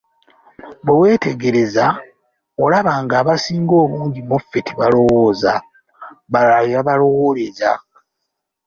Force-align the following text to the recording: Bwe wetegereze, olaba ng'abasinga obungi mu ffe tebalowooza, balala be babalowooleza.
Bwe 0.85 0.93
wetegereze, 1.01 1.85
olaba 2.63 2.93
ng'abasinga 3.03 3.73
obungi 3.83 4.21
mu 4.29 4.37
ffe 4.41 4.59
tebalowooza, 4.67 5.53
balala 6.31 6.59
be 6.65 6.73
babalowooleza. 6.75 7.71